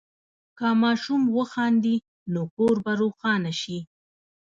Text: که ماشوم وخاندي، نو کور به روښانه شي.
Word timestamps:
که 0.57 0.67
ماشوم 0.81 1.21
وخاندي، 1.37 1.95
نو 2.33 2.41
کور 2.55 2.75
به 2.85 2.91
روښانه 3.01 3.51
شي. 3.61 3.79